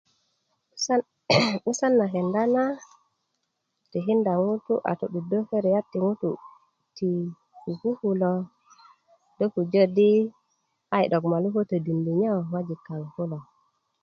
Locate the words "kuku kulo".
7.63-8.33